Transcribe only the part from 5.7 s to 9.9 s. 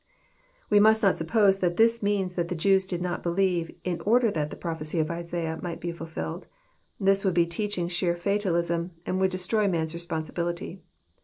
be fulfilled. This would be teaching sheer fatalism, and would destroy